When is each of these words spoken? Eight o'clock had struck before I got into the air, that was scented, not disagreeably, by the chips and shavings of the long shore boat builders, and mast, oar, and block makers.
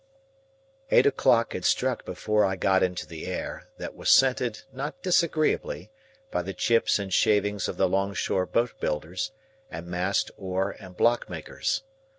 Eight 0.89 1.05
o'clock 1.05 1.53
had 1.53 1.63
struck 1.63 2.05
before 2.05 2.43
I 2.43 2.55
got 2.55 2.81
into 2.81 3.05
the 3.05 3.27
air, 3.27 3.69
that 3.77 3.95
was 3.95 4.09
scented, 4.09 4.61
not 4.73 5.03
disagreeably, 5.03 5.91
by 6.31 6.41
the 6.41 6.55
chips 6.55 6.97
and 6.97 7.13
shavings 7.13 7.67
of 7.67 7.77
the 7.77 7.87
long 7.87 8.15
shore 8.15 8.47
boat 8.47 8.73
builders, 8.79 9.29
and 9.69 9.85
mast, 9.85 10.31
oar, 10.39 10.75
and 10.79 10.97
block 10.97 11.29
makers. 11.29 11.83